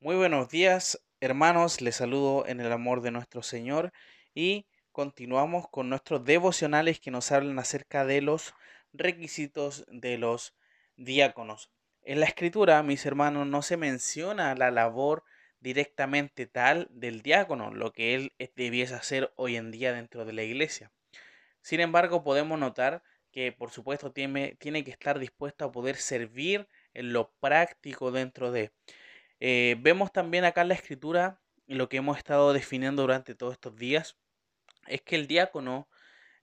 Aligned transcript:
Muy 0.00 0.14
buenos 0.14 0.48
días, 0.48 1.02
hermanos. 1.20 1.80
Les 1.80 1.96
saludo 1.96 2.46
en 2.46 2.60
el 2.60 2.70
amor 2.70 3.00
de 3.00 3.10
nuestro 3.10 3.42
Señor 3.42 3.92
y 4.32 4.64
continuamos 4.92 5.68
con 5.68 5.88
nuestros 5.88 6.24
devocionales 6.24 7.00
que 7.00 7.10
nos 7.10 7.32
hablan 7.32 7.58
acerca 7.58 8.04
de 8.04 8.22
los 8.22 8.54
requisitos 8.92 9.84
de 9.88 10.16
los 10.16 10.54
diáconos. 10.96 11.72
En 12.02 12.20
la 12.20 12.26
escritura, 12.26 12.80
mis 12.84 13.04
hermanos, 13.06 13.48
no 13.48 13.60
se 13.60 13.76
menciona 13.76 14.54
la 14.54 14.70
labor 14.70 15.24
directamente 15.58 16.46
tal 16.46 16.86
del 16.92 17.20
diácono, 17.22 17.74
lo 17.74 17.92
que 17.92 18.14
él 18.14 18.32
debiese 18.54 18.94
hacer 18.94 19.32
hoy 19.34 19.56
en 19.56 19.72
día 19.72 19.92
dentro 19.92 20.24
de 20.24 20.32
la 20.32 20.44
iglesia. 20.44 20.92
Sin 21.60 21.80
embargo, 21.80 22.22
podemos 22.22 22.56
notar 22.56 23.02
que 23.32 23.50
por 23.50 23.72
supuesto 23.72 24.12
tiene, 24.12 24.54
tiene 24.60 24.84
que 24.84 24.92
estar 24.92 25.18
dispuesto 25.18 25.64
a 25.64 25.72
poder 25.72 25.96
servir 25.96 26.68
en 26.94 27.12
lo 27.12 27.32
práctico 27.40 28.12
dentro 28.12 28.52
de. 28.52 28.70
Eh, 29.40 29.76
vemos 29.80 30.12
también 30.12 30.44
acá 30.44 30.62
en 30.62 30.68
la 30.68 30.74
escritura 30.74 31.40
lo 31.66 31.88
que 31.88 31.98
hemos 31.98 32.16
estado 32.16 32.52
definiendo 32.52 33.02
durante 33.02 33.34
todos 33.34 33.52
estos 33.52 33.76
días, 33.76 34.16
es 34.86 35.02
que 35.02 35.16
el 35.16 35.26
diácono 35.26 35.88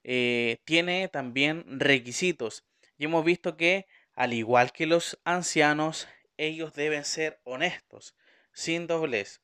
eh, 0.04 0.60
tiene 0.64 1.08
también 1.08 1.64
requisitos. 1.80 2.64
Y 2.96 3.04
hemos 3.04 3.24
visto 3.24 3.56
que, 3.56 3.86
al 4.14 4.32
igual 4.32 4.72
que 4.72 4.86
los 4.86 5.18
ancianos, 5.24 6.08
ellos 6.36 6.72
deben 6.74 7.04
ser 7.04 7.40
honestos, 7.44 8.14
sin 8.52 8.86
doblez, 8.86 9.40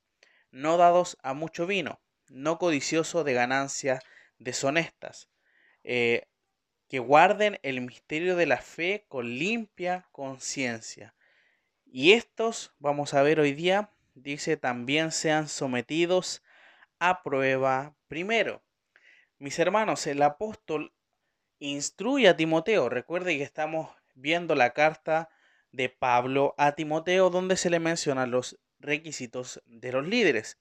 no 0.50 0.77
dados 0.77 1.19
a 1.23 1.34
mucho 1.34 1.66
vino, 1.66 2.00
no 2.28 2.59
codiciosos 2.59 3.25
de 3.25 3.33
ganancias 3.33 4.05
deshonestas, 4.39 5.28
eh, 5.83 6.28
que 6.89 6.98
guarden 6.98 7.59
el 7.62 7.80
misterio 7.80 8.37
de 8.37 8.47
la 8.47 8.59
fe 8.59 9.05
con 9.09 9.28
limpia 9.39 10.09
conciencia. 10.12 11.14
Y 11.95 12.14
estos, 12.14 12.73
vamos 12.78 13.12
a 13.12 13.23
ver 13.23 13.38
hoy 13.38 13.52
día, 13.52 13.91
dice, 14.14 14.56
también 14.56 15.12
sean 15.12 15.46
sometidos 15.46 16.42
a 16.98 17.23
prueba 17.23 17.94
primero. 18.08 18.62
Mis 19.39 19.58
hermanos, 19.58 20.06
el 20.06 20.22
apóstol 20.22 20.94
instruye 21.58 22.28
a 22.28 22.36
Timoteo. 22.39 22.89
Recuerde 22.89 23.36
que 23.36 23.42
estamos 23.42 23.91
viendo 24.14 24.55
la 24.55 24.72
carta 24.72 25.28
de 25.70 25.91
Pablo 25.91 26.55
a 26.56 26.72
Timoteo 26.72 27.28
donde 27.28 27.58
se 27.58 27.69
le 27.69 27.78
mencionan 27.78 28.30
los 28.30 28.58
requisitos 28.80 29.62
de 29.67 29.92
los 29.92 30.06
líderes. 30.06 30.58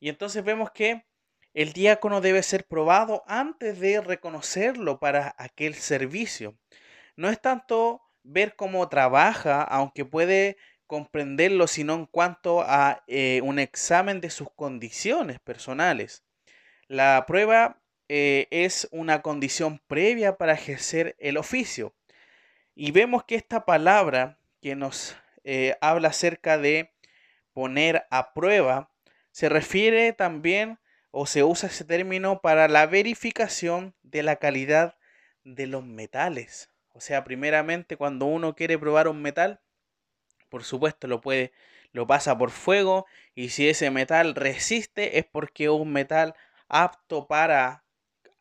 Y 0.00 0.10
entonces 0.10 0.44
vemos 0.44 0.70
que 0.72 1.06
el 1.54 1.72
diácono 1.72 2.20
debe 2.20 2.42
ser 2.42 2.66
probado 2.66 3.24
antes 3.26 3.80
de 3.80 4.02
reconocerlo 4.02 4.98
para 5.00 5.34
aquel 5.38 5.76
servicio. 5.76 6.58
No 7.16 7.30
es 7.30 7.40
tanto 7.40 8.02
ver 8.28 8.56
cómo 8.56 8.88
trabaja, 8.88 9.62
aunque 9.62 10.04
puede 10.04 10.56
comprenderlo, 10.86 11.66
sino 11.66 11.94
en 11.94 12.06
cuanto 12.06 12.62
a 12.62 13.02
eh, 13.06 13.40
un 13.42 13.58
examen 13.58 14.20
de 14.20 14.30
sus 14.30 14.50
condiciones 14.54 15.40
personales. 15.40 16.24
La 16.88 17.24
prueba 17.26 17.80
eh, 18.08 18.46
es 18.50 18.88
una 18.90 19.22
condición 19.22 19.80
previa 19.86 20.36
para 20.36 20.54
ejercer 20.54 21.16
el 21.18 21.36
oficio. 21.36 21.94
Y 22.74 22.90
vemos 22.92 23.24
que 23.24 23.34
esta 23.34 23.64
palabra 23.64 24.38
que 24.60 24.76
nos 24.76 25.16
eh, 25.44 25.76
habla 25.80 26.08
acerca 26.08 26.58
de 26.58 26.94
poner 27.52 28.06
a 28.10 28.34
prueba 28.34 28.90
se 29.30 29.48
refiere 29.48 30.12
también 30.12 30.78
o 31.10 31.26
se 31.26 31.44
usa 31.44 31.68
ese 31.68 31.84
término 31.84 32.40
para 32.40 32.68
la 32.68 32.86
verificación 32.86 33.94
de 34.02 34.22
la 34.22 34.36
calidad 34.36 34.96
de 35.44 35.66
los 35.66 35.84
metales. 35.84 36.70
O 36.98 37.00
sea, 37.00 37.22
primeramente 37.22 37.96
cuando 37.96 38.26
uno 38.26 38.56
quiere 38.56 38.76
probar 38.76 39.06
un 39.06 39.22
metal, 39.22 39.60
por 40.48 40.64
supuesto 40.64 41.06
lo 41.06 41.20
puede 41.20 41.52
lo 41.92 42.08
pasa 42.08 42.36
por 42.36 42.50
fuego 42.50 43.06
y 43.36 43.50
si 43.50 43.68
ese 43.68 43.92
metal 43.92 44.34
resiste 44.34 45.18
es 45.18 45.24
porque 45.24 45.64
es 45.66 45.70
un 45.70 45.92
metal 45.92 46.34
apto 46.66 47.28
para 47.28 47.84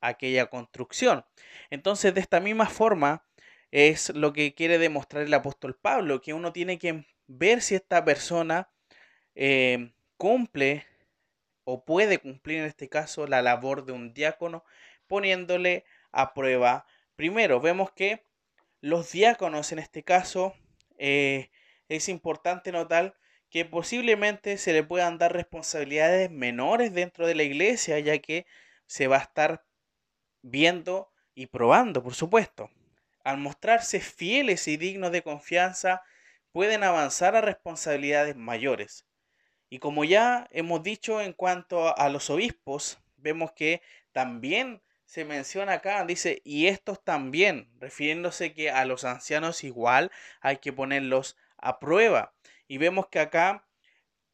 aquella 0.02 0.48
construcción. 0.48 1.24
Entonces, 1.70 2.16
de 2.16 2.20
esta 2.20 2.40
misma 2.40 2.66
forma 2.66 3.28
es 3.70 4.10
lo 4.10 4.34
que 4.34 4.56
quiere 4.56 4.80
demostrar 4.80 5.22
el 5.22 5.34
apóstol 5.36 5.76
Pablo, 5.76 6.20
que 6.20 6.34
uno 6.34 6.52
tiene 6.52 6.80
que 6.80 7.06
ver 7.28 7.62
si 7.62 7.76
esta 7.76 8.04
persona 8.04 8.72
eh, 9.36 9.94
cumple 10.18 10.88
o 11.64 11.86
puede 11.86 12.18
cumplir 12.18 12.58
en 12.62 12.66
este 12.66 12.90
caso 12.90 13.28
la 13.28 13.44
labor 13.44 13.86
de 13.86 13.92
un 13.92 14.16
diácono 14.16 14.64
poniéndole 15.06 15.86
a 16.12 16.34
prueba. 16.34 16.88
Primero, 17.16 17.62
vemos 17.62 17.92
que 17.92 18.27
los 18.82 19.12
diáconos 19.12 19.72
en 19.72 19.80
este 19.80 20.04
caso 20.04 20.54
eh, 20.98 21.50
es 21.90 22.10
importante 22.10 22.72
notar 22.72 23.16
que 23.50 23.66
posiblemente 23.66 24.58
se 24.58 24.74
le 24.74 24.84
puedan 24.84 25.18
dar 25.18 25.34
responsabilidades 25.34 26.30
menores 26.30 26.94
dentro 26.94 27.28
de 27.28 27.36
la 27.36 27.44
iglesia, 27.44 28.00
ya 28.00 28.18
que 28.20 28.46
se 28.86 29.08
va 29.08 29.18
a 29.18 29.22
estar 29.22 29.66
viendo 30.42 31.12
y 31.34 31.48
probando, 31.48 32.04
por 32.04 32.14
supuesto. 32.14 32.70
Al 33.24 33.38
mostrarse 33.38 34.00
fieles 34.00 34.68
y 34.68 34.78
dignos 34.78 35.12
de 35.12 35.22
confianza, 35.22 36.02
pueden 36.52 36.84
avanzar 36.84 37.36
a 37.36 37.42
responsabilidades 37.42 38.36
mayores. 38.36 39.06
Y 39.70 39.80
como 39.80 40.04
ya 40.04 40.48
hemos 40.52 40.84
dicho 40.84 41.22
en 41.22 41.34
cuanto 41.34 41.98
a 41.98 42.10
los 42.10 42.30
obispos, 42.30 43.00
vemos 43.18 43.52
que 43.52 43.82
también 44.12 44.82
se 45.08 45.24
menciona 45.24 45.72
acá, 45.72 46.04
dice, 46.06 46.42
y 46.44 46.68
estos 46.68 47.02
también, 47.02 47.70
refiriéndose 47.80 48.54
que 48.54 48.70
a 48.70 48.84
los 48.84 49.06
ancianos 49.06 49.64
igual 49.64 50.12
hay 50.42 50.58
que 50.58 50.74
ponerlos 50.74 51.38
a 51.58 51.80
prueba. 51.80 52.36
Y 52.68 52.78
vemos 52.78 53.08
que 53.08 53.20
acá 53.20 53.66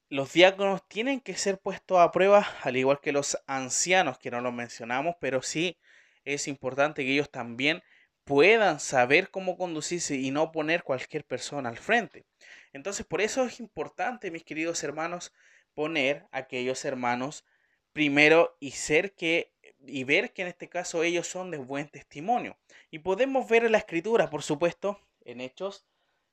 los 0.10 0.34
diáconos 0.34 0.82
tienen 0.88 1.22
que 1.22 1.36
ser 1.36 1.60
puestos 1.60 2.00
a 2.00 2.12
prueba, 2.12 2.48
al 2.64 2.76
igual 2.76 3.00
que 3.02 3.12
los 3.12 3.38
ancianos, 3.46 4.18
que 4.18 4.32
no 4.32 4.42
los 4.42 4.52
mencionamos, 4.52 5.16
pero 5.20 5.44
sí 5.44 5.78
es 6.26 6.48
importante 6.48 7.04
que 7.06 7.14
ellos 7.14 7.30
también 7.30 7.84
puedan 8.24 8.80
saber 8.80 9.30
cómo 9.30 9.58
conducirse 9.58 10.16
y 10.16 10.32
no 10.32 10.52
poner 10.52 10.82
cualquier 10.82 11.24
persona 11.24 11.70
al 11.70 11.78
frente. 11.78 12.26
Entonces, 12.72 13.06
por 13.06 13.22
eso 13.22 13.46
es 13.46 13.60
importante, 13.60 14.32
mis 14.32 14.44
queridos 14.44 14.84
hermanos, 14.84 15.34
poner 15.76 16.26
a 16.32 16.40
aquellos 16.40 16.84
hermanos 16.84 17.46
primero 17.92 18.58
y 18.60 18.72
ser 18.72 19.14
que 19.14 19.53
y 19.86 20.04
ver 20.04 20.34
que 20.34 20.44
en 20.44 20.48
este 20.48 20.70
caso 20.70 21.04
ellos 21.04 21.28
son 21.28 21.52
de 21.52 21.58
buen 21.58 21.90
testimonio. 21.90 22.58
Y 22.92 23.00
podemos 23.00 23.48
ver 23.50 23.66
en 23.66 23.74
la 23.74 23.78
escritura, 23.80 24.30
por 24.30 24.44
supuesto, 24.44 25.00
en 25.26 25.42
Hechos, 25.42 25.86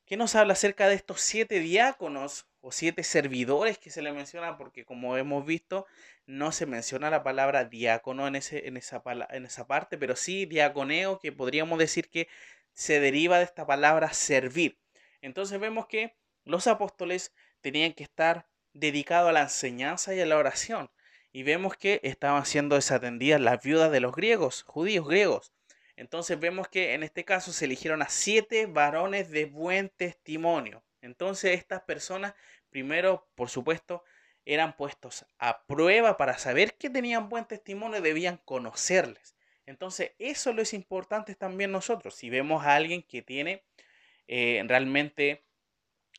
que 0.07 0.17
nos 0.17 0.35
habla 0.35 0.55
acerca 0.55 0.89
de 0.89 0.97
estos 0.97 1.21
siete 1.21 1.61
diáconos 1.61 2.47
o 2.61 2.73
siete 2.73 3.05
servidores 3.05 3.79
que 3.79 3.91
se 3.91 4.03
le 4.03 4.13
menciona, 4.13 4.57
porque 4.57 4.85
como 4.85 5.17
hemos 5.17 5.47
visto, 5.47 5.87
no 6.27 6.53
se 6.53 6.67
menciona 6.67 7.11
la 7.11 7.23
palabra 7.23 7.65
diácono 7.65 8.27
en, 8.27 8.37
ese, 8.37 8.67
en, 8.67 8.77
esa, 8.77 9.03
en 9.31 9.47
esa 9.47 9.67
parte, 9.67 9.99
pero 9.99 10.17
sí 10.17 10.47
diaconeo, 10.47 11.19
que 11.21 11.33
podríamos 11.33 11.79
decir 11.79 12.11
que 12.11 12.29
se 12.73 13.01
deriva 13.01 13.39
de 13.39 13.45
esta 13.45 13.67
palabra 13.67 14.13
servir. 14.13 14.79
Entonces 15.23 15.61
vemos 15.61 15.87
que 15.87 16.17
los 16.45 16.67
apóstoles 16.67 17.33
tenían 17.61 17.93
que 17.93 18.03
estar 18.03 18.49
dedicados 18.73 19.29
a 19.31 19.33
la 19.33 19.43
enseñanza 19.43 20.15
y 20.15 20.21
a 20.21 20.27
la 20.27 20.39
oración. 20.39 20.91
Y 21.33 21.43
vemos 21.45 21.77
que 21.77 22.01
estaban 22.03 22.45
siendo 22.45 22.75
desatendidas 22.75 23.41
las 23.41 23.63
viudas 23.63 23.93
de 23.93 24.01
los 24.01 24.15
griegos, 24.15 24.63
judíos 24.65 25.07
griegos. 25.07 25.53
Entonces 25.97 26.41
vemos 26.41 26.69
que 26.69 26.95
en 26.95 27.03
este 27.03 27.25
caso 27.25 27.53
se 27.53 27.67
eligieron 27.67 28.03
a 28.03 28.09
siete 28.09 28.67
varones 28.67 29.31
de 29.31 29.45
buen 29.45 29.91
testimonio. 29.91 30.83
Entonces 31.03 31.59
estas 31.59 31.83
personas, 31.83 32.35
primero, 32.71 33.29
por 33.35 33.51
supuesto, 33.51 34.03
eran 34.45 34.77
puestos 34.77 35.27
a 35.39 35.65
prueba 35.67 36.17
para 36.17 36.39
saber 36.39 36.75
que 36.75 36.91
tenían 36.91 37.29
buen 37.29 37.45
testimonio, 37.45 38.01
debían 38.01 38.39
conocerles. 38.39 39.37
Entonces 39.67 40.13
eso 40.19 40.53
lo 40.53 40.63
es 40.63 40.75
importante 40.75 41.35
también 41.35 41.71
nosotros. 41.71 42.15
Si 42.15 42.31
vemos 42.31 42.65
a 42.65 42.75
alguien 42.75 43.03
que 43.03 43.23
tiene 43.23 43.63
eh, 44.27 44.63
realmente 44.67 45.45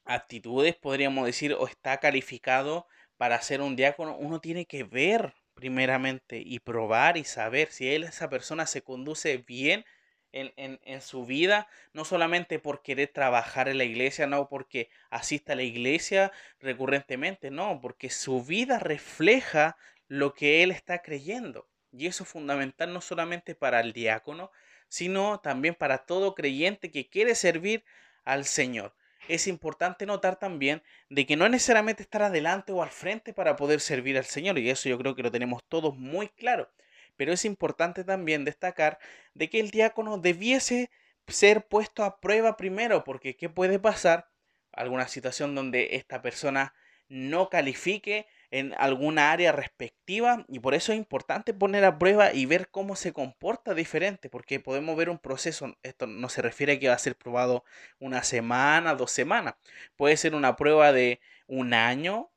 actitudes, 0.06 0.76
podríamos 0.76 1.26
decir, 1.26 1.54
o 1.54 1.68
está 1.68 2.00
calificado 2.00 2.88
para 3.22 3.40
ser 3.44 3.62
un 3.62 3.76
diácono, 3.76 4.18
uno 4.18 4.42
tiene 4.42 4.66
que 4.66 4.84
ver 4.84 5.36
primeramente 5.54 6.42
y 6.44 6.58
probar 6.58 7.18
y 7.18 7.24
saber 7.24 7.72
si 7.72 7.88
él, 7.94 8.04
esa 8.04 8.32
persona 8.32 8.66
se 8.66 8.82
conduce 8.82 9.38
bien 9.38 9.86
en, 10.32 10.52
en, 10.56 11.02
su 11.02 11.24
vida, 11.28 11.68
no 11.94 12.04
solamente 12.04 12.58
por 12.58 12.82
querer 12.82 13.10
trabajar 13.10 13.70
en 13.70 13.78
la 13.78 13.84
iglesia, 13.84 14.26
no 14.26 14.50
porque 14.50 14.90
asista 15.12 15.54
a 15.54 15.56
la 15.56 15.62
iglesia 15.62 16.32
recurrentemente, 16.60 17.52
no, 17.52 17.80
porque 17.80 18.10
su 18.10 18.44
vida 18.44 18.80
refleja 18.80 19.78
lo 20.08 20.34
que 20.34 20.64
él 20.64 20.72
está 20.72 21.04
creyendo. 21.04 21.70
Y 21.92 22.08
eso 22.08 22.24
es 22.24 22.30
fundamental 22.32 22.92
no 22.92 23.02
solamente 23.02 23.54
para 23.54 23.82
el 23.82 23.94
diácono, 23.94 24.50
sino 24.88 25.40
también 25.42 25.76
para 25.76 26.00
todo 26.08 26.34
creyente 26.34 26.90
que 26.90 27.08
quiere 27.08 27.36
servir 27.36 27.84
al 28.24 28.46
Señor 28.46 28.96
es 29.28 29.48
importante 29.48 30.06
notar 30.06 30.38
también 30.38 30.82
de 31.10 31.26
que 31.26 31.36
no 31.36 31.46
es 31.46 31.52
necesariamente 31.52 32.04
estar 32.04 32.24
adelante 32.24 32.72
o 32.72 32.84
al 32.84 32.90
frente 32.90 33.34
para 33.34 33.56
poder 33.56 33.80
servir 33.80 34.18
al 34.18 34.26
Señor, 34.26 34.58
y 34.58 34.70
eso 34.70 34.90
yo 34.90 34.98
creo 34.98 35.16
que 35.16 35.24
lo 35.24 35.32
tenemos 35.32 35.64
todos 35.68 35.96
muy 35.96 36.30
claro. 36.30 36.70
Pero 37.18 37.34
es 37.34 37.46
importante 37.46 38.04
también 38.04 38.46
destacar 38.46 39.00
de 39.34 39.50
que 39.50 39.60
el 39.60 39.70
diácono 39.70 40.18
debiese 40.18 40.90
ser 41.28 41.68
puesto 41.68 42.04
a 42.04 42.20
prueba 42.20 42.58
primero, 42.58 43.04
porque 43.04 43.36
¿qué 43.36 43.50
puede 43.50 43.80
pasar? 43.80 44.30
Alguna 44.72 45.08
situación 45.08 45.56
donde 45.56 45.96
esta 45.96 46.22
persona 46.22 46.74
no 47.08 47.50
califique 47.50 48.28
en 48.52 48.74
alguna 48.78 49.32
área 49.32 49.54
respectiva 49.54 50.46
y 50.50 50.60
por 50.60 50.74
eso 50.74 50.92
es 50.92 50.98
importante 50.98 51.54
poner 51.54 51.86
a 51.86 51.98
prueba 51.98 52.34
y 52.34 52.46
ver 52.46 52.70
cómo 52.70 52.98
se 52.98 53.14
comporta 53.14 53.74
diferente, 53.74 54.30
porque 54.30 54.60
podemos 54.60 54.98
ver 54.98 55.10
un 55.10 55.20
proceso, 55.20 55.78
esto 55.84 56.06
no 56.06 56.28
se 56.28 56.42
refiere 56.42 56.74
a 56.74 56.80
que 56.80 56.90
va 56.90 56.96
a 56.96 57.00
ser 57.00 57.16
probado 57.16 57.64
una 58.00 58.24
semana, 58.24 58.94
dos 58.96 59.12
semanas, 59.12 59.56
puede 59.96 60.18
ser 60.18 60.36
una 60.36 60.58
prueba 60.58 60.92
de 60.92 61.22
un 61.48 61.74
año, 61.74 62.30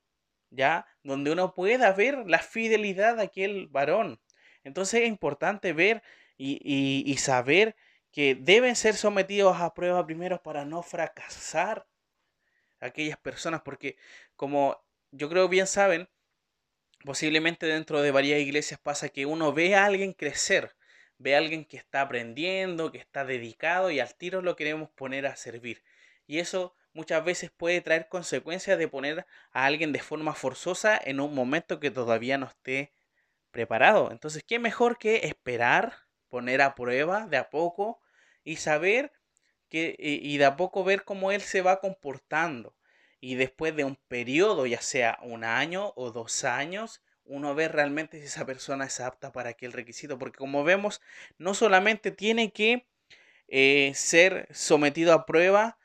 ¿ya? 0.51 0.87
Donde 1.03 1.33
uno 1.33 1.53
pueda 1.55 1.93
ver 1.93 2.19
la 2.27 2.39
fidelidad 2.39 3.17
de 3.17 3.25
aquel 3.25 3.67
varón. 3.69 4.21
Entonces 4.63 5.03
es 5.03 5.09
importante 5.09 5.73
ver 5.73 6.03
y, 6.37 7.03
y 7.07 7.17
saber 7.19 7.77
que 8.13 8.37
deben 8.37 8.77
ser 8.77 8.95
sometidos 8.95 9.61
a 9.61 9.75
prueba 9.75 10.07
primero 10.07 10.41
para 10.43 10.65
no 10.65 10.83
fracasar 10.83 11.87
aquellas 12.81 13.19
personas, 13.19 13.63
porque 13.63 13.97
como 14.37 14.84
yo 15.17 15.29
creo 15.29 15.49
bien 15.49 15.67
saben, 15.67 16.09
posiblemente 17.05 17.67
dentro 17.67 18.03
de 18.03 18.11
varias 18.11 18.41
iglesias 18.41 18.81
pasa 18.81 19.09
que 19.09 19.27
uno 19.27 19.53
ve 19.53 19.75
a 19.77 19.85
alguien 19.87 20.13
crecer, 20.13 20.75
ve 21.19 21.35
a 21.35 21.39
alguien 21.39 21.65
que 21.65 21.77
está 21.77 22.01
aprendiendo, 22.03 22.91
que 22.91 22.99
está 22.99 23.25
dedicado 23.25 23.91
y 23.91 24.01
al 24.01 24.15
tiro 24.17 24.43
lo 24.43 24.57
queremos 24.57 24.91
poner 24.91 25.27
a 25.27 25.37
servir. 25.37 25.85
Y 26.27 26.39
eso 26.41 26.75
muchas 26.93 27.25
veces 27.25 27.51
puede 27.51 27.81
traer 27.81 28.09
consecuencias 28.09 28.79
de 28.79 28.89
poner 28.89 29.27
a 29.53 29.67
alguien 29.67 29.93
de 29.93 30.01
forma 30.01 30.35
forzosa 30.35 31.01
en 31.03 31.21
un 31.21 31.35
momento 31.35 31.79
que 31.81 31.91
todavía 31.91 32.39
no 32.39 32.47
esté 32.47 32.93
preparado. 33.53 34.11
Entonces, 34.11 34.43
¿qué 34.45 34.59
mejor 34.59 34.99
que 34.99 35.27
esperar, 35.27 35.95
poner 36.29 36.61
a 36.63 36.75
prueba 36.75 37.27
de 37.27 37.37
a 37.37 37.51
poco 37.51 38.01
y 38.43 38.57
saber 38.57 39.13
que, 39.69 39.95
y 39.99 40.37
de 40.39 40.45
a 40.47 40.57
poco 40.57 40.83
ver 40.85 41.05
cómo 41.05 41.31
él 41.33 41.41
se 41.43 41.63
va 41.63 41.81
comportando? 41.81 42.75
Y 43.25 43.37
después 43.37 43.75
de 43.75 43.85
un 43.85 43.97
periodo, 43.97 44.67
ya 44.67 44.83
sea 44.83 45.19
un 45.23 45.45
año 45.45 45.95
o 45.97 46.11
dos 46.11 46.45
años, 46.45 47.01
uno 47.25 47.55
ve 47.55 47.69
realmente 47.69 48.21
si 48.21 48.27
esa 48.27 48.45
persona 48.45 48.85
es 48.85 49.01
apta 49.01 49.33
para 49.33 49.49
aquel 49.49 49.73
requisito. 49.73 50.19
Porque 50.19 50.37
como 50.37 50.63
vemos, 50.63 51.01
no 51.39 51.55
solamente 51.55 52.11
tiene 52.11 52.53
que 52.53 52.87
eh, 53.49 53.93
ser 53.95 54.47
sometido 54.53 55.15
a 55.15 55.25
prueba 55.25 55.79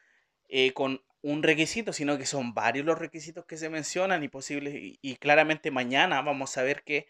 eh, 0.49 0.73
con 0.73 1.01
un 1.21 1.41
requisito, 1.41 1.93
sino 1.93 2.17
que 2.17 2.25
son 2.25 2.53
varios 2.53 2.85
los 2.85 2.99
requisitos 2.99 3.45
que 3.45 3.55
se 3.55 3.69
mencionan 3.69 4.21
y 4.21 4.27
posibles. 4.27 4.73
Y, 5.01 5.15
claramente 5.15 5.71
mañana 5.71 6.21
vamos 6.21 6.57
a 6.57 6.63
ver 6.63 6.83
que 6.83 7.07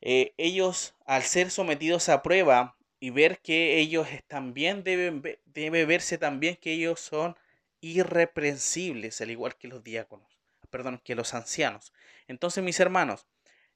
eh, 0.00 0.32
ellos, 0.38 0.96
al 1.04 1.22
ser 1.22 1.50
sometidos 1.50 2.08
a 2.08 2.22
prueba 2.22 2.78
y 2.98 3.10
ver 3.10 3.40
que 3.40 3.78
ellos 3.78 4.08
están 4.10 4.54
bien, 4.54 4.84
deben, 4.84 5.22
debe 5.44 5.84
verse 5.84 6.16
también 6.16 6.56
que 6.56 6.72
ellos 6.72 6.98
son 6.98 7.36
irreprensibles, 7.80 9.20
al 9.20 9.30
igual 9.30 9.56
que 9.56 9.68
los 9.68 9.82
diáconos, 9.82 10.38
perdón, 10.70 11.00
que 11.04 11.14
los 11.14 11.34
ancianos. 11.34 11.92
Entonces, 12.28 12.62
mis 12.62 12.80
hermanos, 12.80 13.26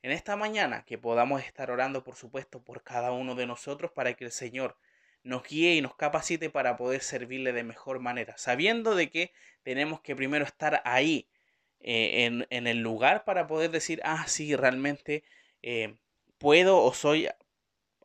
en 0.02 0.10
esta 0.10 0.36
mañana 0.36 0.84
que 0.84 0.98
podamos 0.98 1.42
estar 1.42 1.70
orando, 1.70 2.04
por 2.04 2.16
supuesto, 2.16 2.62
por 2.62 2.82
cada 2.82 3.12
uno 3.12 3.34
de 3.34 3.46
nosotros 3.46 3.90
para 3.90 4.14
que 4.14 4.24
el 4.24 4.32
Señor 4.32 4.76
nos 5.22 5.42
guíe 5.42 5.74
y 5.74 5.80
nos 5.80 5.96
capacite 5.96 6.50
para 6.50 6.76
poder 6.76 7.00
servirle 7.00 7.52
de 7.52 7.64
mejor 7.64 7.98
manera, 7.98 8.36
sabiendo 8.36 8.94
de 8.94 9.08
que 9.10 9.32
tenemos 9.62 10.02
que 10.02 10.14
primero 10.14 10.44
estar 10.44 10.82
ahí 10.84 11.26
eh, 11.80 12.46
en, 12.50 12.66
el 12.66 12.78
lugar 12.80 13.24
para 13.24 13.46
poder 13.46 13.70
decir, 13.70 14.00
ah, 14.04 14.24
sí, 14.28 14.54
realmente 14.54 15.24
eh, 15.62 15.96
puedo 16.38 16.82
o 16.82 16.92
soy 16.92 17.28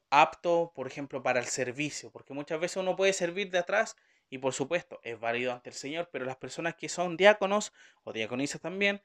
apto, 0.10 0.72
por 0.74 0.88
ejemplo, 0.88 1.22
para 1.22 1.40
el 1.40 1.46
servicio, 1.46 2.12
porque 2.12 2.34
muchas 2.34 2.60
veces 2.60 2.78
uno 2.78 2.96
puede 2.96 3.14
servir 3.14 3.52
de 3.52 3.60
atrás 3.60 3.96
y 4.30 4.38
por 4.38 4.54
supuesto 4.54 5.00
es 5.04 5.20
válido 5.20 5.52
ante 5.52 5.70
el 5.70 5.76
Señor, 5.76 6.10
pero 6.12 6.26
las 6.26 6.38
personas 6.38 6.76
que 6.76 6.90
son 6.90 7.18
diáconos 7.18 7.74
o 8.04 8.14
diaconisas 8.14 8.62
también, 8.62 9.02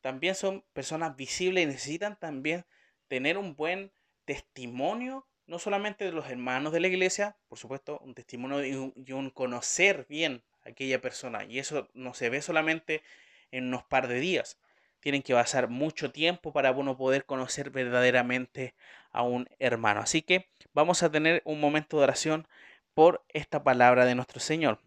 también 0.00 0.34
son 0.34 0.64
personas 0.72 1.16
visibles 1.16 1.64
y 1.64 1.66
necesitan 1.66 2.18
también 2.18 2.64
tener 3.08 3.36
un 3.36 3.54
buen 3.54 3.92
testimonio, 4.24 5.26
no 5.46 5.58
solamente 5.58 6.04
de 6.04 6.12
los 6.12 6.30
hermanos 6.30 6.72
de 6.72 6.80
la 6.80 6.88
iglesia, 6.88 7.36
por 7.48 7.58
supuesto, 7.58 7.98
un 7.98 8.14
testimonio 8.14 8.64
y 8.64 9.12
un, 9.12 9.30
conocer 9.30 10.06
bien 10.08 10.42
a 10.64 10.70
aquella 10.70 11.00
persona. 11.00 11.44
Y 11.44 11.58
eso 11.58 11.88
no 11.94 12.14
se 12.14 12.30
ve 12.30 12.40
solamente 12.40 13.02
en 13.50 13.66
unos 13.66 13.84
par 13.84 14.08
de 14.08 14.20
días. 14.20 14.58
Tienen 15.00 15.22
que 15.22 15.34
pasar 15.34 15.68
mucho 15.68 16.12
tiempo 16.12 16.52
para 16.52 16.70
uno 16.70 16.96
poder 16.96 17.26
conocer 17.26 17.70
verdaderamente 17.70 18.74
a 19.10 19.22
un 19.22 19.48
hermano. 19.58 20.00
Así 20.00 20.22
que 20.22 20.48
vamos 20.72 21.02
a 21.02 21.10
tener 21.10 21.42
un 21.44 21.60
momento 21.60 21.98
de 21.98 22.04
oración 22.04 22.46
por 22.94 23.24
esta 23.28 23.62
palabra 23.62 24.04
de 24.04 24.14
nuestro 24.14 24.40
Señor. 24.40 24.80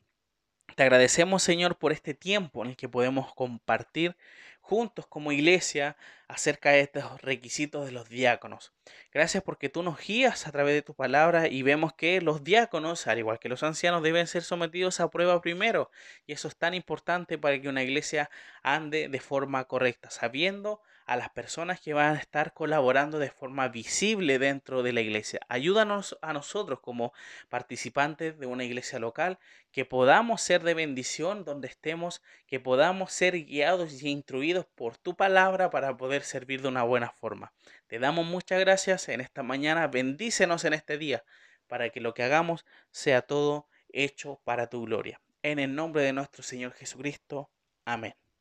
Te 0.75 0.83
agradecemos, 0.83 1.43
Señor, 1.43 1.77
por 1.77 1.91
este 1.91 2.13
tiempo 2.13 2.63
en 2.63 2.71
el 2.71 2.75
que 2.75 2.89
podemos 2.89 3.33
compartir 3.33 4.17
juntos 4.59 5.05
como 5.05 5.31
iglesia 5.31 5.95
acerca 6.27 6.71
de 6.71 6.81
estos 6.81 7.21
requisitos 7.21 7.85
de 7.85 7.91
los 7.91 8.09
diáconos. 8.09 8.73
Gracias 9.13 9.43
porque 9.43 9.69
tú 9.69 9.83
nos 9.83 9.99
guías 9.99 10.47
a 10.47 10.51
través 10.51 10.73
de 10.73 10.81
tu 10.81 10.95
palabra 10.95 11.47
y 11.47 11.61
vemos 11.61 11.93
que 11.93 12.19
los 12.19 12.43
diáconos, 12.43 13.05
al 13.05 13.19
igual 13.19 13.39
que 13.39 13.47
los 13.47 13.61
ancianos, 13.61 14.01
deben 14.01 14.25
ser 14.25 14.41
sometidos 14.41 14.99
a 14.99 15.09
prueba 15.09 15.39
primero. 15.39 15.91
Y 16.25 16.33
eso 16.33 16.47
es 16.47 16.55
tan 16.57 16.73
importante 16.73 17.37
para 17.37 17.61
que 17.61 17.69
una 17.69 17.83
iglesia 17.83 18.29
ande 18.63 19.07
de 19.07 19.19
forma 19.19 19.65
correcta, 19.65 20.09
sabiendo 20.09 20.81
a 21.05 21.15
las 21.15 21.29
personas 21.29 21.79
que 21.79 21.93
van 21.93 22.15
a 22.15 22.19
estar 22.19 22.53
colaborando 22.53 23.19
de 23.19 23.29
forma 23.29 23.67
visible 23.67 24.39
dentro 24.39 24.81
de 24.83 24.93
la 24.93 25.01
iglesia. 25.01 25.39
Ayúdanos 25.47 26.17
a 26.21 26.33
nosotros 26.33 26.79
como 26.79 27.13
participantes 27.49 28.39
de 28.39 28.47
una 28.47 28.63
iglesia 28.63 28.99
local 28.99 29.37
que 29.71 29.85
podamos 29.85 30.41
ser 30.41 30.63
de 30.63 30.73
bendición 30.73 31.45
donde 31.45 31.67
estemos, 31.67 32.21
que 32.47 32.59
podamos 32.59 33.11
ser 33.11 33.45
guiados 33.45 34.01
y 34.01 34.09
instruidos 34.09 34.65
por 34.65 34.97
tu 34.97 35.15
palabra 35.15 35.69
para 35.69 35.95
poder 35.95 36.23
servir 36.23 36.61
de 36.61 36.69
una 36.69 36.83
buena 36.83 37.11
forma. 37.11 37.53
Te 37.87 37.99
damos 37.99 38.25
muchas 38.25 38.59
gracias 38.59 39.07
en 39.09 39.21
esta 39.21 39.43
mañana, 39.43 39.87
bendícenos 39.87 40.65
en 40.65 40.73
este 40.73 40.97
día 40.97 41.23
para 41.67 41.89
que 41.89 41.99
lo 41.99 42.13
que 42.13 42.23
hagamos 42.23 42.65
sea 42.91 43.21
todo 43.21 43.67
hecho 43.89 44.41
para 44.43 44.67
tu 44.67 44.85
gloria. 44.85 45.21
En 45.43 45.59
el 45.59 45.75
nombre 45.75 46.01
de 46.01 46.13
nuestro 46.13 46.43
Señor 46.43 46.73
Jesucristo. 46.73 47.51
Amén. 47.85 48.24